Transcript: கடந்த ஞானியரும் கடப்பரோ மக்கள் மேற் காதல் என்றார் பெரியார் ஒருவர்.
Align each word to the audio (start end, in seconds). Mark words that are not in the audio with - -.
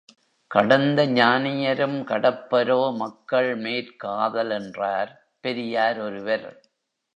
கடந்த 0.51 1.05
ஞானியரும் 1.07 1.99
கடப்பரோ 2.03 2.95
மக்கள் 2.95 3.55
மேற் 3.55 3.95
காதல் 3.97 4.49
என்றார் 4.49 5.11
பெரியார் 5.39 5.99
ஒருவர். 5.99 6.47